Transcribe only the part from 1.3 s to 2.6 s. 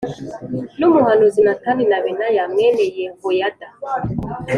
Natani na Benaya